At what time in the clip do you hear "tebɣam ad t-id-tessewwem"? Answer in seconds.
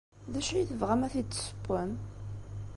0.69-1.91